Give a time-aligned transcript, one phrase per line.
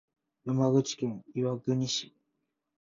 [0.45, 2.11] 山口県岩国市